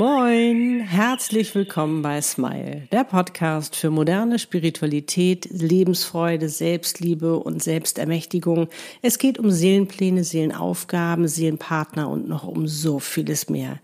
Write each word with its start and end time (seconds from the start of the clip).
Moin, 0.00 0.80
herzlich 0.80 1.54
willkommen 1.54 2.00
bei 2.00 2.22
Smile, 2.22 2.88
der 2.90 3.04
Podcast 3.04 3.76
für 3.76 3.90
moderne 3.90 4.38
Spiritualität, 4.38 5.46
Lebensfreude, 5.50 6.48
Selbstliebe 6.48 7.38
und 7.38 7.62
Selbstermächtigung. 7.62 8.68
Es 9.02 9.18
geht 9.18 9.38
um 9.38 9.50
Seelenpläne, 9.50 10.24
Seelenaufgaben, 10.24 11.28
Seelenpartner 11.28 12.08
und 12.08 12.30
noch 12.30 12.44
um 12.44 12.66
so 12.66 12.98
vieles 12.98 13.50
mehr. 13.50 13.78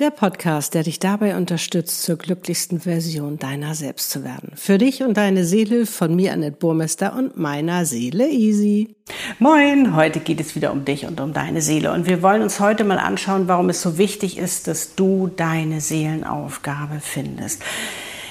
Der 0.00 0.10
Podcast, 0.10 0.74
der 0.74 0.82
dich 0.82 0.98
dabei 0.98 1.36
unterstützt, 1.36 2.02
zur 2.02 2.16
glücklichsten 2.16 2.80
Version 2.80 3.38
deiner 3.38 3.76
selbst 3.76 4.10
zu 4.10 4.24
werden. 4.24 4.50
Für 4.56 4.78
dich 4.78 5.04
und 5.04 5.18
deine 5.18 5.44
Seele 5.44 5.86
von 5.86 6.16
mir, 6.16 6.32
Annette 6.32 6.56
Burmester 6.56 7.14
und 7.14 7.36
meiner 7.36 7.84
Seele 7.84 8.28
Easy. 8.28 8.96
Moin, 9.38 9.94
heute 9.94 10.20
geht 10.20 10.40
es 10.40 10.56
wieder 10.56 10.72
um 10.72 10.84
dich 10.84 11.06
und 11.06 11.20
um 11.20 11.32
deine 11.32 11.62
Seele. 11.62 11.92
Und 11.92 12.06
wir 12.06 12.22
wollen 12.22 12.42
uns 12.42 12.60
heute 12.60 12.84
mal 12.84 12.98
anschauen, 12.98 13.46
warum 13.46 13.68
es 13.68 13.82
so 13.82 13.98
wichtig 13.98 14.38
ist, 14.38 14.68
dass 14.68 14.94
du 14.94 15.30
deine 15.60 15.80
Seelenaufgabe 15.80 17.00
findest 17.00 17.62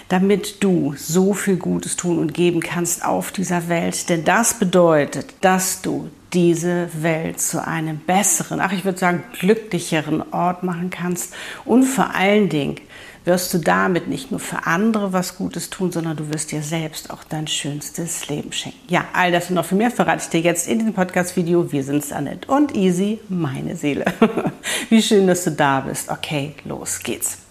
damit 0.08 0.64
du 0.64 0.96
so 0.98 1.36
viel 1.36 1.58
Gutes 1.58 1.96
tun 1.96 2.18
und 2.18 2.34
geben 2.34 2.62
kannst 2.62 3.06
auf 3.06 3.32
dieser 3.32 3.70
Welt. 3.70 4.10
Denn 4.10 4.24
das 4.24 4.58
bedeutet, 4.58 5.36
dass 5.42 5.84
du 5.84 6.10
diese 6.34 6.90
Welt 7.04 7.40
zu 7.40 7.64
einem 7.64 8.00
besseren, 8.00 8.60
ach 8.60 8.72
ich 8.72 8.86
würde 8.86 8.98
sagen 8.98 9.23
glücklicheren 9.40 10.23
Ort 10.34 10.64
machen 10.64 10.90
kannst 10.90 11.36
und 11.64 11.84
vor 11.84 12.16
allen 12.16 12.50
Dingen 12.50 12.78
wirst 13.26 13.54
du 13.54 13.58
damit 13.59 14.08
nicht 14.08 14.32
nur 14.32 14.40
für 14.40 14.66
andere 14.66 15.14
was 15.14 15.38
Gutes 15.38 15.70
tun, 15.70 15.91
sondern 15.91 16.18
du 16.18 16.32
wirst 16.34 16.52
dir 16.52 16.64
selbst 16.64 17.12
auch 17.12 17.23
dein 17.23 17.48
schönstes 17.48 18.28
Leben 18.28 18.52
schenken. 18.52 18.80
Ja, 18.88 19.05
all 19.14 19.32
das 19.32 19.50
und 19.50 19.55
noch 19.55 19.66
viel 19.66 19.78
mehr 19.78 19.92
verrate 19.92 20.23
ich 20.23 20.30
dir 20.30 20.42
jetzt 20.42 20.68
in 20.68 20.80
diesem 20.80 20.94
Podcast-Video. 20.94 21.72
Wir 21.72 21.84
sind 21.84 22.12
Annette 22.12 22.50
und 22.50 22.76
Easy, 22.76 23.20
meine 23.30 23.76
Seele. 23.76 24.05
Wie 24.90 25.02
schön, 25.02 25.28
dass 25.28 25.44
du 25.44 25.52
da 25.52 25.82
bist. 25.82 26.09
Okay, 26.09 26.55
los 26.66 27.00
geht's. 27.00 27.48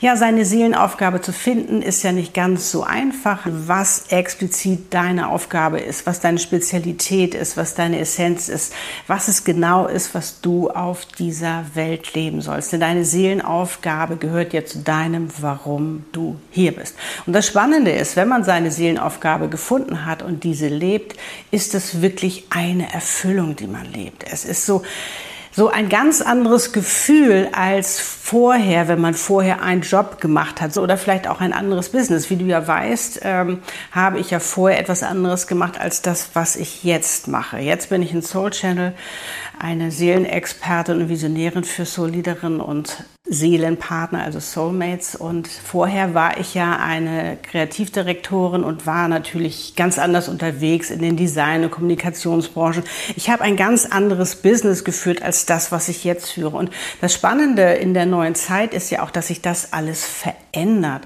Ja, 0.00 0.16
seine 0.16 0.44
Seelenaufgabe 0.44 1.20
zu 1.22 1.32
finden 1.32 1.82
ist 1.82 2.04
ja 2.04 2.12
nicht 2.12 2.32
ganz 2.32 2.70
so 2.70 2.84
einfach, 2.84 3.40
was 3.46 4.04
explizit 4.10 4.94
deine 4.94 5.28
Aufgabe 5.28 5.80
ist, 5.80 6.06
was 6.06 6.20
deine 6.20 6.38
Spezialität 6.38 7.34
ist, 7.34 7.56
was 7.56 7.74
deine 7.74 7.98
Essenz 7.98 8.48
ist, 8.48 8.72
was 9.08 9.26
es 9.26 9.42
genau 9.42 9.88
ist, 9.88 10.14
was 10.14 10.40
du 10.40 10.70
auf 10.70 11.04
dieser 11.04 11.64
Welt 11.74 12.14
leben 12.14 12.42
sollst. 12.42 12.72
Denn 12.72 12.78
deine 12.78 13.04
Seelenaufgabe 13.04 14.18
gehört 14.18 14.52
ja 14.52 14.64
zu 14.64 14.78
deinem, 14.78 15.30
warum 15.40 16.04
du 16.12 16.36
hier 16.52 16.76
bist. 16.76 16.94
Und 17.26 17.32
das 17.32 17.48
Spannende 17.48 17.90
ist, 17.90 18.14
wenn 18.14 18.28
man 18.28 18.44
seine 18.44 18.70
Seelenaufgabe 18.70 19.48
gefunden 19.48 20.06
hat 20.06 20.22
und 20.22 20.44
diese 20.44 20.68
lebt, 20.68 21.16
ist 21.50 21.74
es 21.74 22.02
wirklich 22.02 22.44
eine 22.50 22.92
Erfüllung, 22.92 23.56
die 23.56 23.66
man 23.66 23.92
lebt. 23.92 24.24
Es 24.30 24.44
ist 24.44 24.64
so, 24.64 24.84
so 25.58 25.68
ein 25.70 25.88
ganz 25.88 26.22
anderes 26.22 26.72
Gefühl 26.72 27.48
als 27.50 27.98
vorher, 27.98 28.86
wenn 28.86 29.00
man 29.00 29.14
vorher 29.14 29.60
einen 29.60 29.82
Job 29.82 30.20
gemacht 30.20 30.60
hat 30.60 30.76
oder 30.76 30.96
vielleicht 30.96 31.26
auch 31.26 31.40
ein 31.40 31.52
anderes 31.52 31.88
Business. 31.88 32.30
Wie 32.30 32.36
du 32.36 32.44
ja 32.44 32.64
weißt, 32.64 33.22
ähm, 33.24 33.58
habe 33.90 34.20
ich 34.20 34.30
ja 34.30 34.38
vorher 34.38 34.78
etwas 34.78 35.02
anderes 35.02 35.48
gemacht 35.48 35.80
als 35.80 36.00
das, 36.00 36.30
was 36.34 36.54
ich 36.54 36.84
jetzt 36.84 37.26
mache. 37.26 37.58
Jetzt 37.58 37.90
bin 37.90 38.02
ich 38.02 38.14
ein 38.14 38.22
Soul 38.22 38.50
Channel, 38.50 38.92
eine 39.58 39.90
Seelenexpertin 39.90 41.02
und 41.02 41.08
Visionärin 41.08 41.64
für 41.64 41.84
Soul 41.84 42.10
Leaderin 42.10 42.60
und 42.60 43.02
Seelenpartner, 43.28 44.22
also 44.22 44.40
Soulmates. 44.40 45.14
Und 45.14 45.48
vorher 45.48 46.14
war 46.14 46.38
ich 46.38 46.54
ja 46.54 46.76
eine 46.76 47.38
Kreativdirektorin 47.42 48.64
und 48.64 48.86
war 48.86 49.08
natürlich 49.08 49.74
ganz 49.76 49.98
anders 49.98 50.28
unterwegs 50.28 50.90
in 50.90 51.00
den 51.00 51.16
Design- 51.16 51.64
und 51.64 51.70
Kommunikationsbranchen. 51.70 52.84
Ich 53.16 53.30
habe 53.30 53.42
ein 53.42 53.56
ganz 53.56 53.86
anderes 53.86 54.36
Business 54.36 54.84
geführt 54.84 55.22
als 55.22 55.46
das, 55.46 55.72
was 55.72 55.88
ich 55.88 56.04
jetzt 56.04 56.30
führe. 56.30 56.56
Und 56.56 56.70
das 57.00 57.14
Spannende 57.14 57.62
in 57.62 57.94
der 57.94 58.06
neuen 58.06 58.34
Zeit 58.34 58.74
ist 58.74 58.90
ja 58.90 59.02
auch, 59.02 59.10
dass 59.10 59.28
sich 59.28 59.42
das 59.42 59.72
alles 59.72 60.04
verändert. 60.04 61.02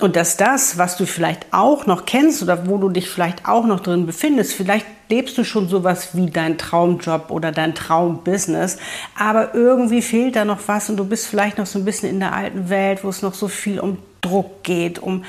Und 0.00 0.16
dass 0.16 0.36
das, 0.36 0.78
was 0.78 0.96
du 0.96 1.06
vielleicht 1.06 1.46
auch 1.52 1.86
noch 1.86 2.04
kennst 2.04 2.42
oder 2.42 2.66
wo 2.66 2.78
du 2.78 2.88
dich 2.88 3.08
vielleicht 3.08 3.46
auch 3.46 3.66
noch 3.66 3.80
drin 3.80 4.06
befindest, 4.06 4.54
vielleicht 4.54 4.86
lebst 5.10 5.36
du 5.36 5.44
schon 5.44 5.68
sowas 5.68 6.14
wie 6.14 6.30
dein 6.30 6.56
Traumjob 6.56 7.30
oder 7.30 7.52
dein 7.52 7.74
Traumbusiness, 7.74 8.78
aber 9.18 9.54
irgendwie 9.54 10.02
fehlt 10.02 10.36
da 10.36 10.44
noch 10.44 10.60
was 10.66 10.88
und 10.88 10.96
du 10.96 11.04
bist 11.04 11.26
vielleicht 11.26 11.58
noch 11.58 11.66
so 11.66 11.78
ein 11.78 11.84
bisschen 11.84 12.08
in 12.08 12.20
der 12.20 12.32
alten 12.32 12.70
Welt, 12.70 13.04
wo 13.04 13.08
es 13.08 13.20
noch 13.20 13.34
so 13.34 13.48
viel 13.48 13.80
um 13.80 13.98
Druck 14.20 14.62
geht, 14.62 14.98
um 14.98 15.24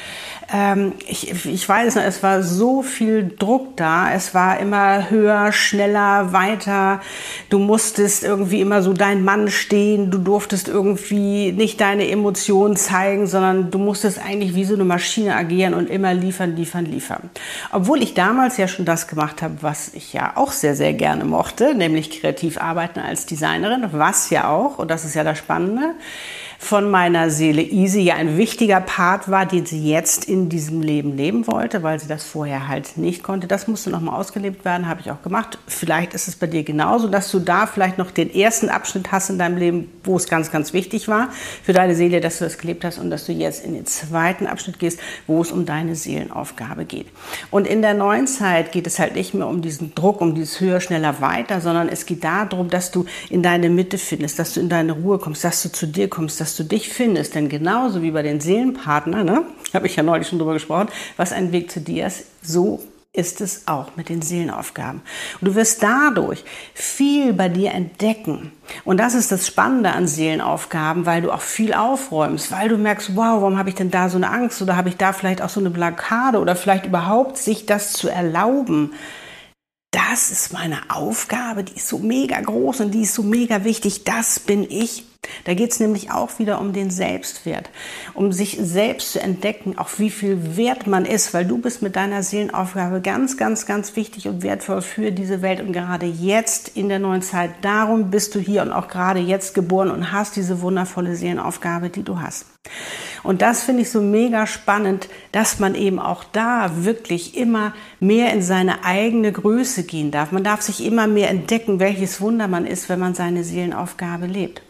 ähm, 0.53 0.93
ich, 1.07 1.45
ich 1.45 1.67
weiß 1.67 1.95
noch, 1.95 2.03
es 2.03 2.23
war 2.23 2.43
so 2.43 2.81
viel 2.81 3.33
Druck 3.37 3.77
da, 3.77 4.11
es 4.13 4.33
war 4.33 4.59
immer 4.59 5.09
höher, 5.09 5.53
schneller, 5.53 6.33
weiter. 6.33 6.99
Du 7.49 7.59
musstest 7.59 8.23
irgendwie 8.23 8.59
immer 8.59 8.81
so 8.81 8.91
dein 8.91 9.23
Mann 9.23 9.49
stehen, 9.49 10.11
du 10.11 10.17
durftest 10.17 10.67
irgendwie 10.67 11.53
nicht 11.53 11.79
deine 11.79 12.09
Emotionen 12.09 12.75
zeigen, 12.75 13.27
sondern 13.27 13.71
du 13.71 13.77
musstest 13.77 14.19
eigentlich 14.19 14.55
wie 14.55 14.65
so 14.65 14.73
eine 14.73 14.83
Maschine 14.83 15.35
agieren 15.35 15.73
und 15.73 15.89
immer 15.89 16.13
liefern, 16.13 16.55
liefern, 16.55 16.85
liefern. 16.85 17.29
Obwohl 17.71 18.03
ich 18.03 18.13
damals 18.13 18.57
ja 18.57 18.67
schon 18.67 18.85
das 18.85 19.07
gemacht 19.07 19.41
habe, 19.41 19.55
was 19.61 19.93
ich 19.93 20.11
ja 20.11 20.33
auch 20.35 20.51
sehr, 20.51 20.75
sehr 20.75 20.93
gerne 20.93 21.23
mochte, 21.23 21.75
nämlich 21.75 22.21
kreativ 22.21 22.59
arbeiten 22.59 22.99
als 22.99 23.25
Designerin, 23.25 23.87
was 23.93 24.29
ja 24.29 24.49
auch, 24.49 24.79
und 24.79 24.91
das 24.91 25.05
ist 25.05 25.15
ja 25.15 25.23
das 25.23 25.37
Spannende, 25.37 25.93
von 26.61 26.91
meiner 26.91 27.31
Seele 27.31 27.63
Easy 27.63 28.01
ja 28.01 28.15
ein 28.15 28.37
wichtiger 28.37 28.79
Part 28.81 29.31
war, 29.31 29.47
den 29.47 29.65
sie 29.65 29.83
jetzt 29.89 30.25
in 30.25 30.47
diesem 30.47 30.83
Leben 30.83 31.17
leben 31.17 31.47
wollte, 31.47 31.81
weil 31.81 31.99
sie 31.99 32.07
das 32.07 32.23
vorher 32.23 32.67
halt 32.67 32.97
nicht 32.97 33.23
konnte. 33.23 33.47
Das 33.47 33.67
musste 33.67 33.89
nochmal 33.89 34.17
ausgelebt 34.17 34.63
werden, 34.63 34.87
habe 34.87 35.01
ich 35.01 35.09
auch 35.09 35.23
gemacht. 35.23 35.57
Vielleicht 35.65 36.13
ist 36.13 36.27
es 36.27 36.35
bei 36.35 36.45
dir 36.45 36.63
genauso, 36.63 37.07
dass 37.07 37.31
du 37.31 37.39
da 37.39 37.65
vielleicht 37.65 37.97
noch 37.97 38.11
den 38.11 38.33
ersten 38.33 38.69
Abschnitt 38.69 39.11
hast 39.11 39.31
in 39.31 39.39
deinem 39.39 39.57
Leben, 39.57 39.91
wo 40.03 40.15
es 40.15 40.27
ganz, 40.27 40.51
ganz 40.51 40.71
wichtig 40.71 41.07
war 41.07 41.29
für 41.63 41.73
deine 41.73 41.95
Seele, 41.95 42.21
dass 42.21 42.37
du 42.37 42.43
das 42.43 42.59
gelebt 42.59 42.85
hast 42.85 42.99
und 42.99 43.09
dass 43.09 43.25
du 43.25 43.31
jetzt 43.31 43.65
in 43.65 43.73
den 43.73 43.87
zweiten 43.87 44.45
Abschnitt 44.45 44.77
gehst, 44.77 44.99
wo 45.25 45.41
es 45.41 45.51
um 45.51 45.65
deine 45.65 45.95
Seelenaufgabe 45.95 46.85
geht. 46.85 47.07
Und 47.49 47.65
in 47.65 47.81
der 47.81 47.95
neuen 47.95 48.27
Zeit 48.27 48.71
geht 48.71 48.85
es 48.85 48.99
halt 48.99 49.15
nicht 49.15 49.33
mehr 49.33 49.47
um 49.47 49.63
diesen 49.63 49.95
Druck, 49.95 50.21
um 50.21 50.35
dieses 50.35 50.61
höher, 50.61 50.79
schneller, 50.79 51.21
weiter, 51.21 51.59
sondern 51.59 51.89
es 51.89 52.05
geht 52.05 52.23
darum, 52.23 52.69
dass 52.69 52.91
du 52.91 53.05
in 53.31 53.41
deine 53.41 53.71
Mitte 53.71 53.97
findest, 53.97 54.37
dass 54.37 54.53
du 54.53 54.59
in 54.59 54.69
deine 54.69 54.91
Ruhe 54.91 55.17
kommst, 55.17 55.43
dass 55.43 55.63
du 55.63 55.71
zu 55.71 55.87
dir 55.87 56.07
kommst, 56.07 56.39
dass 56.39 56.50
dass 56.51 56.57
du 56.57 56.63
dich 56.63 56.89
findest. 56.89 57.35
Denn 57.35 57.47
genauso 57.47 58.01
wie 58.01 58.11
bei 58.11 58.23
den 58.23 58.41
Seelenpartnern, 58.41 59.25
ne, 59.25 59.43
habe 59.73 59.87
ich 59.87 59.95
ja 59.95 60.03
neulich 60.03 60.27
schon 60.27 60.39
drüber 60.39 60.53
gesprochen, 60.53 60.89
was 61.15 61.31
ein 61.31 61.53
Weg 61.53 61.71
zu 61.71 61.79
dir 61.79 62.07
ist, 62.07 62.25
so 62.41 62.83
ist 63.13 63.41
es 63.41 63.67
auch 63.67 63.95
mit 63.95 64.09
den 64.09 64.21
Seelenaufgaben. 64.21 65.01
Und 65.39 65.47
du 65.47 65.55
wirst 65.55 65.81
dadurch 65.83 66.43
viel 66.73 67.33
bei 67.33 67.49
dir 67.49 67.71
entdecken. 67.71 68.51
Und 68.83 68.97
das 68.97 69.15
ist 69.15 69.31
das 69.31 69.47
Spannende 69.47 69.91
an 69.91 70.07
Seelenaufgaben, 70.07 71.05
weil 71.05 71.21
du 71.21 71.31
auch 71.31 71.41
viel 71.41 71.73
aufräumst, 71.73 72.51
weil 72.51 72.69
du 72.69 72.77
merkst, 72.77 73.15
wow, 73.15 73.41
warum 73.41 73.57
habe 73.57 73.69
ich 73.69 73.75
denn 73.75 73.91
da 73.91 74.09
so 74.09 74.17
eine 74.17 74.29
Angst 74.29 74.61
oder 74.61 74.75
habe 74.75 74.89
ich 74.89 74.97
da 74.97 75.13
vielleicht 75.13 75.41
auch 75.41 75.49
so 75.49 75.59
eine 75.59 75.69
Blockade 75.69 76.39
oder 76.39 76.55
vielleicht 76.55 76.85
überhaupt 76.85 77.37
sich 77.37 77.65
das 77.65 77.93
zu 77.93 78.09
erlauben. 78.09 78.93
Das 79.91 80.31
ist 80.31 80.53
meine 80.53 80.79
Aufgabe, 80.89 81.65
die 81.65 81.75
ist 81.75 81.89
so 81.89 81.99
mega 81.99 82.39
groß 82.39 82.81
und 82.81 82.91
die 82.91 83.01
ist 83.01 83.13
so 83.13 83.23
mega 83.23 83.65
wichtig. 83.65 84.05
Das 84.05 84.39
bin 84.39 84.65
ich 84.69 85.10
da 85.45 85.53
geht 85.53 85.71
es 85.71 85.79
nämlich 85.79 86.11
auch 86.11 86.39
wieder 86.39 86.59
um 86.59 86.73
den 86.73 86.89
Selbstwert, 86.89 87.69
um 88.13 88.31
sich 88.31 88.57
selbst 88.59 89.13
zu 89.13 89.21
entdecken, 89.21 89.77
auch 89.77 89.89
wie 89.97 90.09
viel 90.09 90.57
wert 90.57 90.87
man 90.87 91.05
ist, 91.05 91.33
weil 91.33 91.45
du 91.45 91.57
bist 91.57 91.81
mit 91.81 91.95
deiner 91.95 92.23
Seelenaufgabe 92.23 93.01
ganz, 93.01 93.37
ganz, 93.37 93.65
ganz 93.65 93.95
wichtig 93.95 94.27
und 94.27 94.43
wertvoll 94.43 94.81
für 94.81 95.11
diese 95.11 95.41
Welt 95.41 95.61
und 95.61 95.73
gerade 95.73 96.05
jetzt 96.05 96.75
in 96.75 96.89
der 96.89 96.99
neuen 96.99 97.21
Zeit. 97.21 97.51
Darum 97.61 98.11
bist 98.11 98.35
du 98.35 98.39
hier 98.39 98.61
und 98.61 98.71
auch 98.71 98.87
gerade 98.87 99.19
jetzt 99.19 99.53
geboren 99.53 99.91
und 99.91 100.11
hast 100.11 100.35
diese 100.35 100.61
wundervolle 100.61 101.15
Seelenaufgabe, 101.15 101.89
die 101.89 102.03
du 102.03 102.19
hast. 102.19 102.45
Und 103.23 103.41
das 103.41 103.63
finde 103.63 103.83
ich 103.83 103.91
so 103.91 104.01
mega 104.01 104.47
spannend, 104.47 105.09
dass 105.31 105.59
man 105.59 105.75
eben 105.75 105.99
auch 105.99 106.23
da 106.23 106.83
wirklich 106.83 107.37
immer 107.37 107.73
mehr 107.99 108.33
in 108.33 108.41
seine 108.41 108.83
eigene 108.83 109.31
Größe 109.31 109.83
gehen 109.83 110.11
darf. 110.11 110.31
Man 110.31 110.43
darf 110.43 110.61
sich 110.61 110.83
immer 110.83 111.07
mehr 111.07 111.29
entdecken, 111.29 111.79
welches 111.79 112.21
Wunder 112.21 112.47
man 112.47 112.65
ist, 112.65 112.89
wenn 112.89 112.99
man 112.99 113.13
seine 113.13 113.43
Seelenaufgabe 113.43 114.25
lebt. 114.25 114.61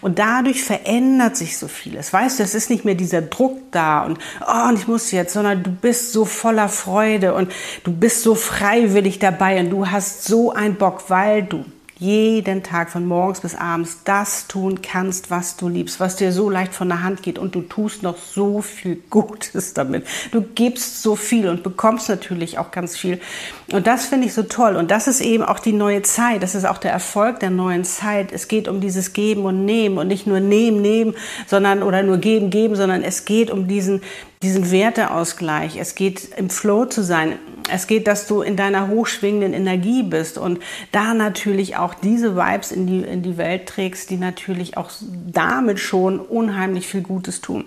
Und 0.00 0.18
dadurch 0.18 0.62
verändert 0.62 1.36
sich 1.36 1.58
so 1.58 1.68
vieles. 1.68 2.12
Weißt 2.12 2.38
du, 2.38 2.42
es 2.42 2.54
ist 2.54 2.70
nicht 2.70 2.84
mehr 2.84 2.94
dieser 2.94 3.22
Druck 3.22 3.58
da 3.70 4.04
und, 4.04 4.18
oh, 4.46 4.68
und 4.68 4.78
ich 4.78 4.86
muss 4.86 5.10
jetzt, 5.10 5.32
sondern 5.34 5.62
du 5.62 5.70
bist 5.70 6.12
so 6.12 6.24
voller 6.24 6.68
Freude 6.68 7.34
und 7.34 7.52
du 7.84 7.92
bist 7.92 8.22
so 8.22 8.34
freiwillig 8.34 9.18
dabei 9.18 9.60
und 9.60 9.70
du 9.70 9.90
hast 9.90 10.24
so 10.24 10.52
einen 10.52 10.76
Bock, 10.76 11.04
weil 11.08 11.42
du 11.42 11.64
jeden 12.04 12.62
Tag 12.62 12.90
von 12.90 13.06
morgens 13.06 13.40
bis 13.40 13.54
abends 13.54 14.00
das 14.04 14.46
tun 14.46 14.82
kannst, 14.82 15.30
was 15.30 15.56
du 15.56 15.68
liebst, 15.68 16.00
was 16.00 16.16
dir 16.16 16.32
so 16.32 16.50
leicht 16.50 16.74
von 16.74 16.88
der 16.88 17.02
Hand 17.02 17.22
geht 17.22 17.38
und 17.38 17.54
du 17.54 17.62
tust 17.62 18.02
noch 18.02 18.18
so 18.18 18.60
viel 18.60 19.02
Gutes 19.08 19.72
damit. 19.72 20.06
Du 20.30 20.42
gibst 20.42 21.02
so 21.02 21.16
viel 21.16 21.48
und 21.48 21.62
bekommst 21.62 22.10
natürlich 22.10 22.58
auch 22.58 22.70
ganz 22.70 22.96
viel. 22.96 23.20
Und 23.72 23.86
das 23.86 24.06
finde 24.06 24.26
ich 24.26 24.34
so 24.34 24.42
toll. 24.42 24.76
Und 24.76 24.90
das 24.90 25.08
ist 25.08 25.22
eben 25.22 25.42
auch 25.42 25.58
die 25.58 25.72
neue 25.72 26.02
Zeit. 26.02 26.42
Das 26.42 26.54
ist 26.54 26.66
auch 26.66 26.78
der 26.78 26.92
Erfolg 26.92 27.40
der 27.40 27.50
neuen 27.50 27.84
Zeit. 27.84 28.32
Es 28.32 28.48
geht 28.48 28.68
um 28.68 28.80
dieses 28.80 29.14
Geben 29.14 29.44
und 29.44 29.64
Nehmen 29.64 29.96
und 29.96 30.08
nicht 30.08 30.26
nur 30.26 30.40
nehmen, 30.40 30.82
nehmen, 30.82 31.14
sondern 31.46 31.82
oder 31.82 32.02
nur 32.02 32.18
geben, 32.18 32.50
geben, 32.50 32.76
sondern 32.76 33.02
es 33.02 33.24
geht 33.24 33.50
um 33.50 33.66
diesen 33.66 34.02
diesen 34.44 34.70
Werteausgleich. 34.70 35.76
Es 35.76 35.94
geht 35.94 36.28
im 36.36 36.50
Flow 36.50 36.84
zu 36.84 37.02
sein. 37.02 37.38
Es 37.70 37.86
geht, 37.86 38.06
dass 38.06 38.26
du 38.26 38.42
in 38.42 38.56
deiner 38.56 38.88
hochschwingenden 38.88 39.54
Energie 39.54 40.02
bist 40.02 40.36
und 40.36 40.60
da 40.92 41.14
natürlich 41.14 41.76
auch 41.76 41.94
diese 41.94 42.36
Vibes 42.36 42.70
in 42.70 42.86
die, 42.86 43.00
in 43.00 43.22
die 43.22 43.38
Welt 43.38 43.66
trägst, 43.66 44.10
die 44.10 44.18
natürlich 44.18 44.76
auch 44.76 44.90
damit 45.00 45.80
schon 45.80 46.20
unheimlich 46.20 46.86
viel 46.86 47.00
Gutes 47.00 47.40
tun. 47.40 47.64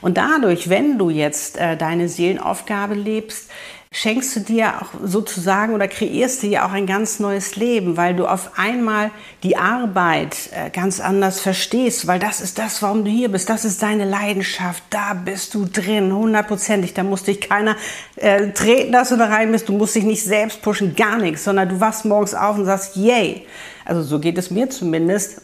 Und 0.00 0.16
dadurch, 0.16 0.68
wenn 0.68 0.98
du 0.98 1.10
jetzt 1.10 1.58
äh, 1.58 1.76
deine 1.76 2.08
Seelenaufgabe 2.08 2.94
lebst, 2.94 3.50
schenkst 3.96 4.36
du 4.36 4.40
dir 4.40 4.82
auch 4.82 4.90
sozusagen 5.02 5.72
oder 5.72 5.88
kreierst 5.88 6.42
dir 6.42 6.66
auch 6.66 6.72
ein 6.72 6.86
ganz 6.86 7.18
neues 7.18 7.56
Leben, 7.56 7.96
weil 7.96 8.14
du 8.14 8.26
auf 8.26 8.58
einmal 8.58 9.10
die 9.42 9.56
Arbeit 9.56 10.50
äh, 10.52 10.68
ganz 10.68 11.00
anders 11.00 11.40
verstehst, 11.40 12.06
weil 12.06 12.18
das 12.18 12.42
ist 12.42 12.58
das, 12.58 12.82
warum 12.82 13.06
du 13.06 13.10
hier 13.10 13.30
bist, 13.30 13.48
das 13.48 13.64
ist 13.64 13.82
deine 13.82 14.04
Leidenschaft, 14.04 14.82
da 14.90 15.14
bist 15.14 15.54
du 15.54 15.64
drin, 15.64 16.12
hundertprozentig, 16.12 16.92
da 16.92 17.04
muss 17.04 17.22
dich 17.22 17.40
keiner 17.40 17.74
äh, 18.16 18.50
treten, 18.50 18.92
dass 18.92 19.08
du 19.08 19.16
da 19.16 19.28
rein 19.28 19.50
bist, 19.50 19.66
du 19.70 19.72
musst 19.72 19.94
dich 19.94 20.04
nicht 20.04 20.22
selbst 20.22 20.60
pushen, 20.60 20.94
gar 20.94 21.16
nichts, 21.16 21.44
sondern 21.44 21.70
du 21.70 21.80
wachst 21.80 22.04
morgens 22.04 22.34
auf 22.34 22.58
und 22.58 22.66
sagst, 22.66 22.96
yay, 22.96 23.46
also 23.86 24.02
so 24.02 24.20
geht 24.20 24.36
es 24.36 24.50
mir 24.50 24.68
zumindest, 24.68 25.40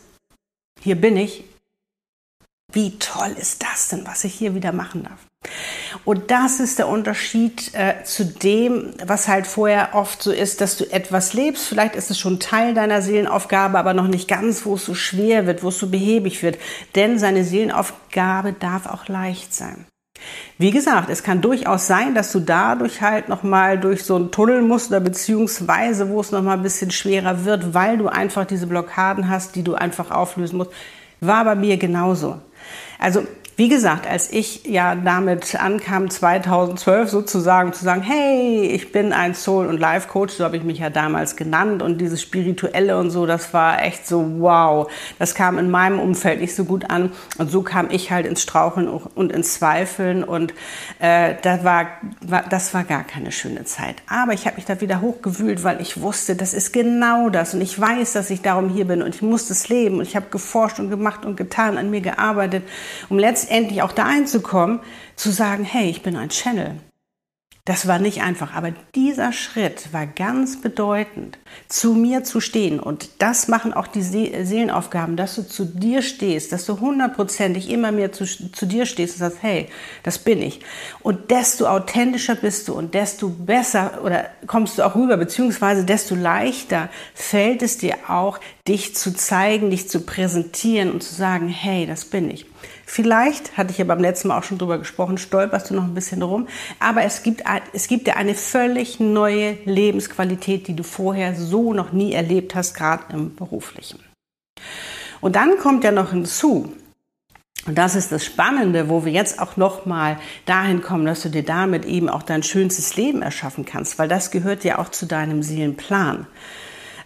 hier 0.83 0.97
bin 0.97 1.17
ich, 1.17 1.45
wie 2.71 2.99
toll 2.99 3.35
ist 3.41 3.63
das 3.63 3.89
denn, 3.89 4.07
was 4.07 4.25
ich 4.25 4.35
hier 4.35 4.55
wieder 4.55 4.73
machen 4.73 5.05
darf? 5.05 5.32
Und 6.05 6.31
das 6.31 6.61
ist 6.61 6.79
der 6.79 6.89
Unterschied 6.89 7.75
äh, 7.75 8.03
zu 8.05 8.25
dem, 8.25 8.95
was 9.05 9.29
halt 9.29 9.47
vorher 9.47 9.95
oft 9.95 10.23
so 10.23 10.33
ist, 10.33 10.61
dass 10.61 10.77
du 10.77 10.91
etwas 10.91 11.35
lebst. 11.35 11.67
Vielleicht 11.67 11.95
ist 11.97 12.11
es 12.11 12.19
schon 12.19 12.41
Teil 12.41 12.75
deiner 12.75 13.03
Seelenaufgabe, 13.03 13.79
aber 13.79 13.95
noch 13.95 14.09
nicht 14.09 14.29
ganz, 14.29 14.65
wo 14.65 14.75
es 14.75 14.85
so 14.85 14.95
schwer 14.95 15.47
wird, 15.47 15.63
wo 15.63 15.69
es 15.69 15.79
so 15.79 15.89
behäbig 15.89 16.43
wird. 16.43 16.59
Denn 16.95 17.19
seine 17.19 17.45
Seelenaufgabe 17.45 18.53
darf 18.53 18.87
auch 18.87 19.09
leicht 19.09 19.55
sein. 19.55 19.87
Wie 20.59 20.71
gesagt, 20.71 21.11
es 21.11 21.23
kann 21.23 21.41
durchaus 21.41 21.87
sein, 21.87 22.15
dass 22.15 22.31
du 22.31 22.41
dadurch 22.41 23.01
halt 23.01 23.29
nochmal 23.29 23.79
durch 23.79 24.05
so 24.05 24.17
einen 24.17 24.31
Tunnel 24.31 24.63
musst 24.63 24.91
oder 24.91 25.01
beziehungsweise, 25.01 26.09
wo 26.09 26.21
es 26.21 26.31
nochmal 26.31 26.57
ein 26.57 26.63
bisschen 26.63 26.91
schwerer 26.91 27.45
wird, 27.45 27.75
weil 27.75 27.99
du 27.99 28.09
einfach 28.09 28.45
diese 28.45 28.67
Blockaden 28.67 29.29
hast, 29.29 29.57
die 29.57 29.65
du 29.65 29.75
einfach 29.75 30.11
auflösen 30.11 30.59
musst. 30.59 30.71
War 31.21 31.45
bei 31.45 31.55
mir 31.57 31.77
genauso. 31.77 32.41
Also 32.99 33.25
wie 33.57 33.69
gesagt, 33.69 34.07
als 34.07 34.33
ich 34.33 34.65
ja 34.65 34.95
damit 34.95 35.57
ankam, 35.61 36.09
2012 36.09 37.11
sozusagen 37.11 37.75
zu 37.75 37.85
sagen, 37.85 38.01
hey, 38.01 38.67
ich 38.67 38.93
bin 38.93 39.13
ein 39.13 39.35
Soul- 39.35 39.67
und 39.67 39.79
Life-Coach, 39.79 40.33
so 40.33 40.45
habe 40.45 40.57
ich 40.57 40.63
mich 40.63 40.79
ja 40.79 40.89
damals 40.89 41.37
genannt. 41.37 41.83
Und 41.83 41.99
dieses 41.99 42.23
Spirituelle 42.23 42.99
und 42.99 43.11
so, 43.11 43.27
das 43.27 43.53
war 43.53 43.83
echt 43.83 44.07
so 44.07 44.41
wow. 44.41 44.91
Das 45.19 45.35
kam 45.35 45.59
in 45.59 45.71
meinem 45.71 46.01
Umfeld 46.01 46.41
nicht 46.41 46.55
so 46.55 46.65
gut 46.65 46.89
an. 46.89 47.13
Und 47.37 47.51
so 47.51 47.63
kam 47.63 47.91
ich 47.91 48.11
halt 48.11 48.25
ins 48.25 48.41
Straucheln 48.41 48.89
und 48.89 49.33
ins 49.33 49.55
Zweifeln. 49.55 50.25
Und 50.25 50.55
äh, 50.99 51.35
das, 51.43 51.63
war, 51.63 51.89
war, 52.23 52.45
das 52.49 52.73
war 52.73 52.85
gar 52.85 53.05
keine 53.05 53.33
schöne 53.33 53.65
Zeit. 53.65 53.97
Aber 54.09 54.33
ich 54.33 54.47
habe 54.47 54.57
mich 54.57 54.65
da 54.65 54.81
wieder 54.81 55.03
hochgewühlt, 55.03 55.63
weil 55.63 55.83
ich 55.83 56.01
wusste, 56.01 56.37
das 56.37 56.55
ist 56.55 56.73
genau 56.73 57.29
das. 57.29 57.53
Und 57.53 57.61
ich 57.61 57.79
weiß, 57.79 58.15
dass 58.15 58.31
ich 58.31 58.41
darum 58.41 58.71
hier 58.71 58.87
bin. 58.87 59.03
Und 59.03 59.15
ich 59.15 59.21
muss 59.21 59.47
das 59.49 59.69
leben. 59.69 59.99
Und 59.99 60.09
ich 60.09 60.17
habe 60.17 60.27
geforscht 60.31 60.79
und 60.79 60.89
gemacht 60.89 61.27
und 61.27 61.37
getan, 61.37 61.77
an 61.77 61.91
mir 61.91 62.01
gearbeitet, 62.01 62.63
um 63.11 63.19
letztendlich 63.19 63.42
letztendlich 63.43 63.83
auch 63.83 63.93
dahin 63.93 64.27
zu 64.27 64.41
kommen, 64.41 64.81
zu 65.17 65.31
sagen, 65.31 65.65
hey, 65.65 65.91
ich 65.91 66.03
bin 66.03 66.17
ein 66.17 66.29
Channel. 66.29 66.77
Das 67.65 67.87
war 67.87 68.01
nicht 68.01 68.23
einfach, 68.23 68.55
aber 68.55 68.73
dieser 68.97 69.33
Schritt 69.33 69.93
war 69.93 70.05
ganz 70.05 70.61
bedeutend, 70.61 71.39
zu 71.69 71.95
mir 71.95 72.25
zu 72.25 72.41
stehen. 72.41 72.81
Und 72.81 73.09
das 73.19 73.47
machen 73.47 73.73
auch 73.73 73.87
die 73.87 74.03
Seelenaufgaben, 74.03 75.17
dass 75.17 75.37
du 75.37 75.47
zu 75.47 75.65
dir 75.65 76.03
stehst, 76.03 76.51
dass 76.51 76.67
du 76.67 76.81
hundertprozentig 76.81 77.71
immer 77.71 77.93
mehr 77.93 78.11
zu, 78.11 78.25
zu 78.25 78.67
dir 78.67 78.85
stehst 78.85 79.15
und 79.15 79.21
sagst, 79.21 79.39
hey, 79.43 79.69
das 80.03 80.19
bin 80.19 80.43
ich. 80.43 80.59
Und 81.03 81.31
desto 81.31 81.67
authentischer 81.67 82.35
bist 82.35 82.67
du 82.67 82.73
und 82.73 82.95
desto 82.95 83.29
besser 83.29 84.01
oder 84.03 84.25
kommst 84.49 84.79
du 84.79 84.83
auch 84.83 84.97
rüber, 84.97 85.17
beziehungsweise 85.17 85.85
desto 85.85 86.17
leichter 86.17 86.89
fällt 87.15 87.63
es 87.63 87.79
dir 87.79 87.95
auch, 88.09 88.41
dich 88.69 88.95
zu 88.95 89.13
zeigen, 89.13 89.71
dich 89.71 89.89
zu 89.89 90.01
präsentieren 90.01 90.93
und 90.93 91.03
zu 91.03 91.15
sagen, 91.15 91.49
hey, 91.49 91.87
das 91.87 92.05
bin 92.05 92.31
ich. 92.31 92.47
Vielleicht, 92.87 93.57
hatte 93.57 93.73
ich 93.73 93.79
ja 93.79 93.85
beim 93.85 94.01
letzten 94.01 94.29
Mal 94.29 94.39
auch 94.39 94.45
schon 94.45 94.59
drüber 94.59 94.79
gesprochen, 94.79 95.19
stolperst 95.19 95.71
du 95.71 95.75
noch 95.75 95.85
ein 95.85 95.95
bisschen 95.95 96.23
rum, 96.23 96.47
aber 96.79 97.03
es 97.03 97.23
gibt, 97.23 97.43
es 97.73 97.89
gibt 97.89 98.07
dir 98.07 98.17
eine 98.17 98.35
völlig 98.35 99.01
neue 99.01 99.59
Lebensqualität, 99.65 100.69
die 100.69 100.77
du 100.77 100.85
vorher 100.85 101.35
so 101.35 101.73
noch 101.73 101.93
nie 101.93 102.13
erlebt 102.13 102.55
hast, 102.55 102.75
gerade 102.75 103.05
im 103.13 103.35
beruflichen. 103.35 103.99
Und 105.21 105.37
dann 105.37 105.59
kommt 105.59 105.85
ja 105.85 105.91
noch 105.91 106.11
hinzu, 106.11 106.73
und 107.65 107.79
das 107.79 107.95
ist 107.95 108.11
das 108.11 108.25
Spannende, 108.25 108.89
wo 108.89 109.05
wir 109.05 109.13
jetzt 109.13 109.41
auch 109.41 109.57
noch 109.57 109.87
mal 109.87 110.19
dahin 110.47 110.83
kommen, 110.83 111.07
dass 111.07 111.23
du 111.23 111.29
dir 111.29 111.45
damit 111.45 111.85
eben 111.85 112.09
auch 112.09 112.25
dein 112.25 112.43
schönstes 112.43 112.97
Leben 112.97 113.23
erschaffen 113.23 113.65
kannst, 113.65 113.99
weil 113.99 114.09
das 114.09 114.33
gehört 114.33 114.65
ja 114.65 114.79
auch 114.79 114.89
zu 114.91 115.07
deinem 115.07 115.45
Seelenplan, 115.45 116.27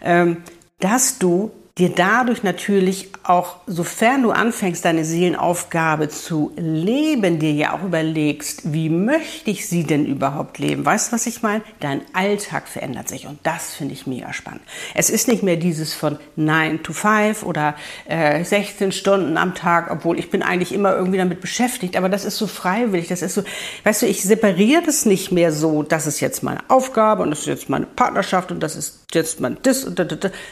ähm, 0.01 0.37
dass 0.79 1.17
du 1.17 1.51
dir 1.77 1.89
dadurch 1.89 2.43
natürlich 2.43 3.09
auch, 3.23 3.57
sofern 3.67 4.23
du 4.23 4.31
anfängst, 4.31 4.83
deine 4.83 5.05
Seelenaufgabe 5.05 6.09
zu 6.09 6.51
leben, 6.55 7.39
dir 7.39 7.51
ja 7.51 7.73
auch 7.73 7.83
überlegst, 7.83 8.73
wie 8.73 8.89
möchte 8.89 9.51
ich 9.51 9.67
sie 9.67 9.83
denn 9.83 10.05
überhaupt 10.05 10.57
leben? 10.57 10.85
Weißt 10.85 11.09
du, 11.09 11.15
was 11.15 11.27
ich 11.27 11.43
meine? 11.43 11.61
Dein 11.79 12.01
Alltag 12.13 12.67
verändert 12.67 13.07
sich 13.09 13.27
und 13.27 13.39
das 13.43 13.75
finde 13.75 13.93
ich 13.93 14.07
mega 14.07 14.33
spannend. 14.33 14.61
Es 14.95 15.09
ist 15.09 15.27
nicht 15.27 15.43
mehr 15.43 15.57
dieses 15.57 15.93
von 15.93 16.17
9 16.35 16.83
to 16.83 16.93
5 16.93 17.43
oder 17.43 17.75
äh, 18.07 18.43
16 18.43 18.91
Stunden 18.91 19.37
am 19.37 19.53
Tag, 19.53 19.91
obwohl 19.91 20.17
ich 20.17 20.29
bin 20.29 20.41
eigentlich 20.41 20.73
immer 20.73 20.95
irgendwie 20.95 21.17
damit 21.17 21.41
beschäftigt, 21.41 21.95
aber 21.95 22.09
das 22.09 22.25
ist 22.25 22.37
so 22.37 22.47
freiwillig, 22.47 23.07
das 23.07 23.21
ist 23.21 23.35
so, 23.35 23.43
weißt 23.83 24.01
du, 24.01 24.05
ich 24.07 24.23
separiere 24.23 24.81
das 24.83 25.05
nicht 25.05 25.31
mehr 25.31 25.51
so, 25.51 25.83
das 25.83 26.07
ist 26.07 26.21
jetzt 26.21 26.43
meine 26.43 26.61
Aufgabe 26.69 27.23
und 27.23 27.29
das 27.29 27.39
ist 27.41 27.47
jetzt 27.47 27.69
meine 27.69 27.85
Partnerschaft 27.85 28.51
und 28.51 28.61
das 28.61 28.75
ist 28.75 29.01
jetzt 29.13 29.39
mein 29.39 29.57
das 29.63 29.83
und 29.83 29.99
das, 29.99 30.07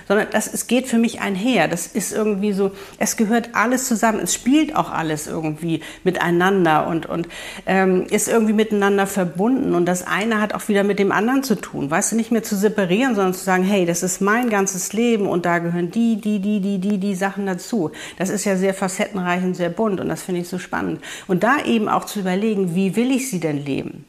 sondern 0.07 0.27
das, 0.31 0.51
es 0.51 0.67
geht 0.67 0.87
für 0.87 0.97
mich 0.97 1.14
nicht 1.15 1.21
einher. 1.21 1.67
Das 1.67 1.87
ist 1.87 2.11
irgendwie 2.13 2.53
so, 2.53 2.71
es 2.97 3.17
gehört 3.17 3.49
alles 3.53 3.87
zusammen. 3.87 4.19
Es 4.19 4.33
spielt 4.33 4.75
auch 4.75 4.91
alles 4.91 5.27
irgendwie 5.27 5.81
miteinander 6.03 6.87
und, 6.87 7.05
und 7.05 7.27
ähm, 7.65 8.05
ist 8.09 8.27
irgendwie 8.27 8.53
miteinander 8.53 9.07
verbunden. 9.07 9.73
Und 9.73 9.85
das 9.85 10.05
eine 10.05 10.41
hat 10.41 10.53
auch 10.53 10.67
wieder 10.67 10.83
mit 10.83 10.99
dem 10.99 11.11
anderen 11.11 11.43
zu 11.43 11.55
tun. 11.55 11.89
Weißt 11.89 12.11
du, 12.11 12.15
nicht 12.15 12.31
mehr 12.31 12.43
zu 12.43 12.55
separieren, 12.55 13.15
sondern 13.15 13.33
zu 13.33 13.43
sagen, 13.43 13.63
hey, 13.63 13.85
das 13.85 14.03
ist 14.03 14.21
mein 14.21 14.49
ganzes 14.49 14.93
Leben 14.93 15.27
und 15.27 15.45
da 15.45 15.59
gehören 15.59 15.91
die, 15.91 16.19
die, 16.19 16.39
die, 16.39 16.59
die, 16.59 16.79
die, 16.79 16.97
die 16.97 17.15
Sachen 17.15 17.45
dazu. 17.45 17.91
Das 18.17 18.29
ist 18.29 18.45
ja 18.45 18.57
sehr 18.57 18.73
facettenreich 18.73 19.43
und 19.43 19.55
sehr 19.55 19.69
bunt 19.69 19.99
und 19.99 20.09
das 20.09 20.23
finde 20.23 20.41
ich 20.41 20.47
so 20.47 20.59
spannend. 20.59 21.01
Und 21.27 21.43
da 21.43 21.63
eben 21.63 21.87
auch 21.87 22.05
zu 22.05 22.19
überlegen, 22.19 22.75
wie 22.75 22.95
will 22.95 23.11
ich 23.11 23.29
sie 23.29 23.39
denn 23.39 23.63
leben? 23.63 24.05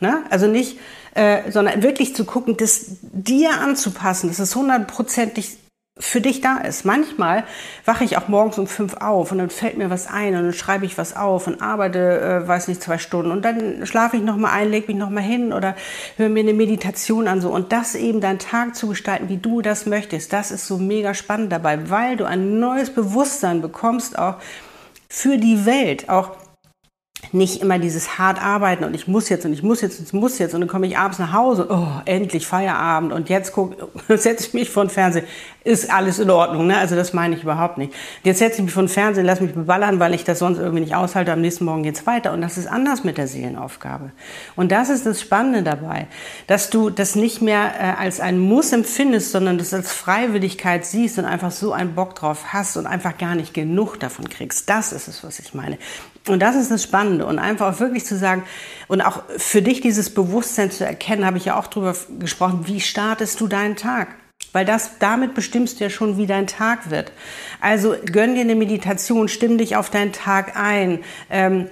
Ne? 0.00 0.22
Also 0.30 0.46
nicht, 0.46 0.78
äh, 1.14 1.50
sondern 1.50 1.82
wirklich 1.82 2.14
zu 2.14 2.24
gucken, 2.24 2.56
das 2.56 2.98
dir 3.02 3.60
anzupassen, 3.60 4.28
dass 4.28 4.38
es 4.38 4.54
hundertprozentig 4.54 5.56
für 5.98 6.20
dich 6.20 6.40
da 6.40 6.58
ist. 6.58 6.84
Manchmal 6.84 7.44
wache 7.84 8.04
ich 8.04 8.16
auch 8.16 8.28
morgens 8.28 8.58
um 8.58 8.66
fünf 8.66 8.94
auf 8.94 9.32
und 9.32 9.38
dann 9.38 9.50
fällt 9.50 9.76
mir 9.76 9.90
was 9.90 10.06
ein 10.06 10.34
und 10.36 10.44
dann 10.44 10.52
schreibe 10.52 10.86
ich 10.86 10.96
was 10.96 11.16
auf 11.16 11.46
und 11.46 11.60
arbeite, 11.60 12.20
äh, 12.20 12.48
weiß 12.48 12.68
nicht, 12.68 12.82
zwei 12.82 12.98
Stunden 12.98 13.30
und 13.30 13.44
dann 13.44 13.84
schlafe 13.86 14.16
ich 14.16 14.22
noch 14.22 14.36
mal 14.36 14.52
ein, 14.52 14.70
lege 14.70 14.88
mich 14.88 14.96
noch 14.96 15.10
mal 15.10 15.22
hin 15.22 15.52
oder 15.52 15.74
höre 16.16 16.28
mir 16.28 16.40
eine 16.40 16.54
Meditation 16.54 17.26
an 17.28 17.40
so 17.40 17.50
und 17.50 17.72
das 17.72 17.94
eben 17.94 18.20
deinen 18.20 18.38
Tag 18.38 18.76
zu 18.76 18.88
gestalten, 18.88 19.28
wie 19.28 19.38
du 19.38 19.60
das 19.60 19.86
möchtest, 19.86 20.32
das 20.32 20.50
ist 20.50 20.66
so 20.66 20.78
mega 20.78 21.14
spannend 21.14 21.52
dabei, 21.52 21.90
weil 21.90 22.16
du 22.16 22.24
ein 22.24 22.58
neues 22.60 22.90
Bewusstsein 22.90 23.60
bekommst 23.60 24.18
auch 24.18 24.36
für 25.08 25.38
die 25.38 25.64
Welt, 25.66 26.08
auch 26.08 26.36
nicht 27.32 27.60
immer 27.60 27.78
dieses 27.78 28.18
hart 28.18 28.42
arbeiten 28.42 28.84
und 28.84 28.94
ich 28.94 29.06
muss 29.06 29.28
jetzt 29.28 29.44
und 29.44 29.52
ich 29.52 29.62
muss 29.62 29.80
jetzt 29.80 29.98
und 29.98 30.06
ich 30.06 30.12
muss 30.12 30.38
jetzt 30.38 30.54
und 30.54 30.60
dann 30.60 30.68
komme 30.68 30.86
ich 30.86 30.96
abends 30.96 31.18
nach 31.18 31.32
Hause, 31.32 31.66
oh, 31.70 31.88
endlich 32.04 32.46
Feierabend 32.46 33.12
und 33.12 33.28
jetzt 33.28 33.52
guck, 33.52 33.76
setze 34.08 34.46
ich 34.46 34.54
mich 34.54 34.70
vor 34.70 34.84
den 34.84 34.90
Fernseher, 34.90 35.24
ist 35.64 35.92
alles 35.92 36.18
in 36.18 36.30
Ordnung, 36.30 36.66
ne? 36.66 36.78
Also 36.78 36.96
das 36.96 37.12
meine 37.12 37.36
ich 37.36 37.42
überhaupt 37.42 37.76
nicht. 37.76 37.92
Jetzt 38.22 38.38
setze 38.38 38.58
ich 38.58 38.64
mich 38.64 38.72
vor 38.72 38.82
den 38.82 38.88
Fernseher, 38.88 39.24
lass 39.24 39.40
mich 39.40 39.52
beballern, 39.52 40.00
weil 40.00 40.14
ich 40.14 40.24
das 40.24 40.38
sonst 40.38 40.58
irgendwie 40.58 40.80
nicht 40.80 40.94
aushalte, 40.94 41.32
am 41.32 41.40
nächsten 41.40 41.64
Morgen 41.64 41.82
geht's 41.82 42.06
weiter 42.06 42.32
und 42.32 42.40
das 42.40 42.56
ist 42.56 42.66
anders 42.66 43.04
mit 43.04 43.18
der 43.18 43.28
Seelenaufgabe. 43.28 44.12
Und 44.56 44.72
das 44.72 44.88
ist 44.88 45.04
das 45.04 45.20
Spannende 45.20 45.62
dabei, 45.62 46.06
dass 46.46 46.70
du 46.70 46.88
das 46.90 47.16
nicht 47.16 47.42
mehr 47.42 47.72
äh, 47.78 48.02
als 48.02 48.20
ein 48.20 48.38
Muss 48.38 48.72
empfindest, 48.72 49.32
sondern 49.32 49.58
das 49.58 49.74
als 49.74 49.92
Freiwilligkeit 49.92 50.86
siehst 50.86 51.18
und 51.18 51.26
einfach 51.26 51.50
so 51.50 51.72
einen 51.72 51.94
Bock 51.94 52.14
drauf 52.14 52.52
hast 52.52 52.76
und 52.76 52.86
einfach 52.86 53.18
gar 53.18 53.34
nicht 53.34 53.52
genug 53.52 54.00
davon 54.00 54.28
kriegst. 54.28 54.70
Das 54.70 54.92
ist 54.92 55.08
es, 55.08 55.22
was 55.22 55.38
ich 55.38 55.54
meine. 55.54 55.78
Und 56.30 56.40
das 56.40 56.56
ist 56.56 56.70
das 56.70 56.82
Spannende. 56.82 57.26
Und 57.26 57.38
einfach 57.38 57.74
auch 57.74 57.80
wirklich 57.80 58.04
zu 58.04 58.16
sagen, 58.16 58.44
und 58.86 59.00
auch 59.00 59.22
für 59.36 59.62
dich 59.62 59.80
dieses 59.80 60.12
Bewusstsein 60.14 60.70
zu 60.70 60.84
erkennen, 60.84 61.24
habe 61.24 61.38
ich 61.38 61.46
ja 61.46 61.58
auch 61.58 61.66
drüber 61.66 61.94
gesprochen, 62.18 62.66
wie 62.66 62.80
startest 62.80 63.40
du 63.40 63.46
deinen 63.48 63.76
Tag? 63.76 64.08
Weil 64.52 64.64
das, 64.64 64.98
damit 64.98 65.34
bestimmst 65.34 65.78
du 65.78 65.84
ja 65.84 65.90
schon, 65.90 66.16
wie 66.16 66.26
dein 66.26 66.46
Tag 66.46 66.90
wird. 66.90 67.12
Also 67.60 67.94
gönn 68.10 68.34
dir 68.34 68.42
eine 68.42 68.54
Meditation, 68.54 69.28
stimm 69.28 69.58
dich 69.58 69.76
auf 69.76 69.90
deinen 69.90 70.12
Tag 70.12 70.56
ein. 70.56 71.00
Ähm, 71.30 71.68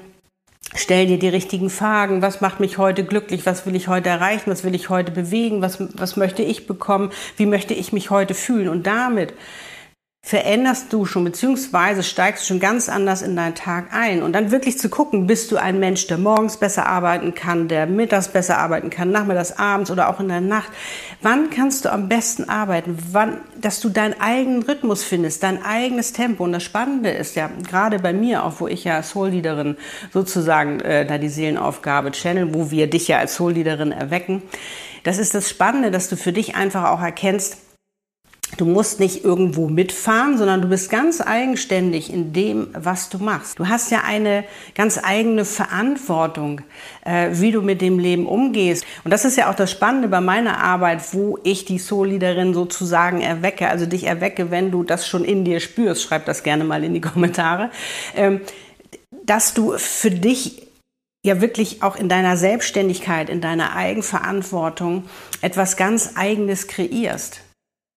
Stell 0.75 1.07
dir 1.07 1.19
die 1.19 1.29
richtigen 1.29 1.71
Fragen. 1.71 2.23
Was 2.23 2.41
macht 2.41 2.59
mich 2.59 2.77
heute 2.77 3.05
glücklich? 3.05 3.47
Was 3.47 3.67
will 3.67 3.77
ich 3.77 3.87
heute 3.87 4.09
erreichen? 4.09 4.51
Was 4.51 4.65
will 4.65 4.75
ich 4.75 4.91
heute 4.91 5.13
bewegen? 5.13 5.63
Was, 5.63 5.79
was 5.95 6.17
möchte 6.17 6.43
ich 6.43 6.67
bekommen? 6.67 7.13
Wie 7.37 7.47
möchte 7.47 7.73
ich 7.73 7.93
mich 7.93 8.11
heute 8.11 8.35
fühlen? 8.35 8.69
Und 8.69 8.87
damit 8.87 9.33
veränderst 10.27 10.93
du 10.93 11.05
schon, 11.05 11.23
beziehungsweise 11.23 12.03
steigst 12.03 12.49
schon 12.49 12.59
ganz 12.59 12.89
anders 12.89 13.23
in 13.23 13.37
deinen 13.37 13.55
Tag 13.55 13.95
ein. 13.95 14.25
Und 14.25 14.33
dann 14.33 14.51
wirklich 14.51 14.77
zu 14.77 14.89
gucken, 14.89 15.29
bist 15.29 15.53
du 15.53 15.57
ein 15.57 15.79
Mensch, 15.79 16.09
der 16.09 16.19
morgens 16.19 16.57
besser 16.57 16.87
arbeiten 16.87 17.33
kann, 17.33 17.69
der 17.69 17.87
mittags 17.87 18.27
besser 18.27 18.59
arbeiten 18.59 18.91
kann, 18.91 19.13
nachmittags, 19.13 19.53
abends 19.53 19.89
oder 19.89 20.09
auch 20.09 20.19
in 20.19 20.27
der 20.27 20.41
Nacht. 20.41 20.73
Wann 21.23 21.49
kannst 21.51 21.85
du 21.85 21.93
am 21.93 22.09
besten 22.09 22.49
arbeiten? 22.49 22.99
Wann, 23.13 23.37
dass 23.57 23.79
du 23.79 23.89
deinen 23.89 24.21
eigenen 24.21 24.65
Rhythmus 24.65 25.05
findest, 25.05 25.45
dein 25.45 25.65
eigenes 25.65 26.13
Tempo. 26.13 26.43
Und 26.43 26.51
das 26.51 26.65
Spannende 26.65 27.11
ist 27.11 27.37
ja, 27.37 27.49
gerade 27.63 28.01
bei 28.01 28.13
mir, 28.13 28.43
auch 28.43 28.55
wo 28.59 28.67
ich 28.67 28.83
ja 28.83 29.05
Soul-Leaderin 29.05 29.77
sozusagen 30.13 30.81
äh, 30.81 31.07
da 31.07 31.19
die 31.19 31.29
Seelenaufgabe 31.29 32.11
channel, 32.11 32.53
wo 32.53 32.73
wir 32.73 32.91
dich 32.91 33.07
ja 33.07 33.19
als 33.19 33.37
Soul-Leaderin 33.37 33.93
erwecken, 33.93 34.43
das 35.05 35.19
ist 35.19 35.37
das 35.37 35.49
Spannende, 35.49 35.93
dass 35.93 36.09
du 36.09 36.17
für 36.17 36.33
dich 36.33 36.57
einfach 36.57 36.91
auch 36.91 37.01
erkennst, 37.01 37.59
Du 38.57 38.65
musst 38.65 39.01
nicht 39.01 39.25
irgendwo 39.25 39.69
mitfahren, 39.69 40.39
sondern 40.39 40.63
du 40.63 40.69
bist 40.69 40.89
ganz 40.89 41.21
eigenständig 41.21 42.13
in 42.13 42.33
dem, 42.33 42.69
was 42.73 43.09
du 43.09 43.19
machst. 43.19 43.59
Du 43.59 43.69
hast 43.69 43.91
ja 43.91 44.03
eine 44.07 44.45
ganz 44.75 45.01
eigene 45.03 45.45
Verantwortung, 45.45 46.61
äh, 47.05 47.31
wie 47.33 47.51
du 47.51 47.61
mit 47.61 47.81
dem 47.81 47.99
Leben 47.99 48.27
umgehst. 48.27 48.87
Und 49.03 49.11
das 49.11 49.25
ist 49.25 49.37
ja 49.37 49.51
auch 49.51 49.55
das 49.55 49.73
Spannende 49.73 50.07
bei 50.07 50.21
meiner 50.21 50.63
Arbeit, 50.63 51.13
wo 51.13 51.39
ich 51.43 51.65
die 51.65 51.79
Soul-Leaderin 51.79 52.55
sozusagen 52.55 53.21
erwecke, 53.21 53.69
also 53.69 53.85
dich 53.85 54.05
erwecke, 54.05 54.51
wenn 54.51 54.71
du 54.71 54.85
das 54.85 55.09
schon 55.09 55.25
in 55.25 55.45
dir 55.45 55.59
spürst. 55.59 56.05
Schreib 56.05 56.25
das 56.25 56.45
gerne 56.45 56.63
mal 56.63 56.85
in 56.85 56.95
die 56.95 57.01
Kommentare. 57.03 57.71
Ähm, 58.15 58.41
dass 59.25 59.55
du 59.55 59.77
für 59.77 60.13
dich 60.13 60.69
ja 61.25 61.41
wirklich 61.41 61.83
auch 61.83 61.97
in 61.97 62.09
deiner 62.09 62.37
Selbstständigkeit, 62.37 63.29
in 63.29 63.41
deiner 63.41 63.75
Eigenverantwortung 63.75 65.05
etwas 65.43 65.77
ganz 65.77 66.13
Eigenes 66.15 66.69
kreierst 66.69 67.41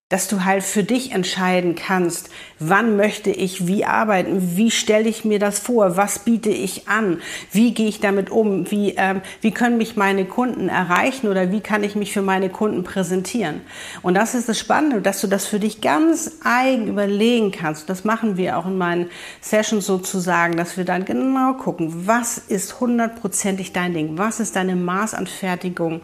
dass 0.09 0.27
du 0.27 0.43
halt 0.43 0.63
für 0.63 0.83
dich 0.83 1.11
entscheiden 1.11 1.75
kannst, 1.75 2.31
wann 2.57 2.97
möchte 2.97 3.29
ich 3.29 3.67
wie 3.67 3.85
arbeiten, 3.85 4.57
wie 4.57 4.71
stelle 4.71 5.07
ich 5.07 5.23
mir 5.23 5.37
das 5.37 5.59
vor, 5.59 5.97
was 5.97 6.17
biete 6.17 6.49
ich 6.49 6.87
an, 6.87 7.21
wie 7.51 7.75
gehe 7.75 7.87
ich 7.87 7.99
damit 7.99 8.31
um, 8.31 8.71
wie, 8.71 8.95
ähm, 8.97 9.21
wie 9.41 9.51
können 9.51 9.77
mich 9.77 9.97
meine 9.97 10.25
Kunden 10.25 10.67
erreichen 10.67 11.27
oder 11.27 11.51
wie 11.51 11.61
kann 11.61 11.83
ich 11.83 11.95
mich 11.95 12.11
für 12.11 12.23
meine 12.23 12.49
Kunden 12.49 12.83
präsentieren. 12.83 13.61
Und 14.01 14.15
das 14.15 14.33
ist 14.33 14.49
das 14.49 14.57
Spannende, 14.57 15.01
dass 15.01 15.21
du 15.21 15.27
das 15.27 15.45
für 15.45 15.59
dich 15.59 15.79
ganz 15.79 16.39
eigen 16.43 16.87
überlegen 16.87 17.51
kannst. 17.51 17.87
Das 17.87 18.03
machen 18.03 18.35
wir 18.35 18.57
auch 18.57 18.65
in 18.65 18.79
meinen 18.79 19.11
Sessions 19.41 19.85
sozusagen, 19.85 20.57
dass 20.57 20.75
wir 20.75 20.85
dann 20.85 21.05
genau 21.05 21.53
gucken, 21.53 22.07
was 22.07 22.39
ist 22.39 22.79
hundertprozentig 22.79 23.73
dein 23.73 23.93
Ding, 23.93 24.17
was 24.17 24.39
ist 24.39 24.55
deine 24.55 24.75
Maßanfertigung 24.75 26.01